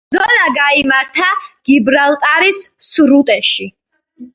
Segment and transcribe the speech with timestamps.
[0.13, 1.29] ბრძოლა გაიმართა
[1.73, 3.75] გიბრალტარის სრუტეში.